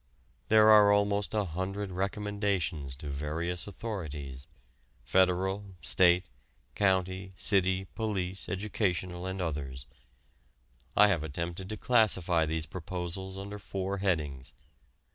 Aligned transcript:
There 0.47 0.71
are 0.71 0.91
almost 0.91 1.35
a 1.35 1.45
hundred 1.45 1.91
recommendations 1.91 2.95
to 2.95 3.07
various 3.11 3.67
authorities 3.67 4.47
Federal, 5.05 5.75
State, 5.83 6.27
county, 6.73 7.33
city, 7.37 7.85
police, 7.93 8.49
educational 8.49 9.27
and 9.27 9.39
others. 9.39 9.85
I 10.97 11.05
have 11.09 11.23
attempted 11.23 11.69
to 11.69 11.77
classify 11.77 12.47
these 12.47 12.65
proposals 12.65 13.37
under 13.37 13.59
four 13.59 13.97
headings. 13.99 14.55